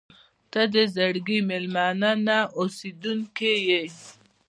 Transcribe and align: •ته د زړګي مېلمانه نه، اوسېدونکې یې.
•ته 0.51 0.61
د 0.73 0.75
زړګي 0.95 1.39
مېلمانه 1.49 2.11
نه، 2.25 2.39
اوسېدونکې 2.59 3.53
یې. 3.67 3.83